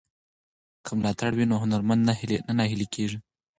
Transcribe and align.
که 0.85 0.91
ملاتړ 0.99 1.31
وي 1.35 1.45
نو 1.51 1.55
هنرمند 1.63 2.01
نه 2.47 2.53
نهیلی 2.59 2.87
کیږي. 2.95 3.17